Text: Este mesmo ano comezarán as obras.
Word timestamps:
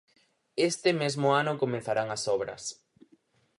Este 0.69 0.89
mesmo 1.01 1.27
ano 1.41 1.59
comezarán 1.63 2.07
as 2.15 2.23
obras. 2.35 2.63